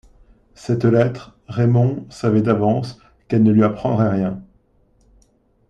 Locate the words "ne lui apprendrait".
3.43-4.09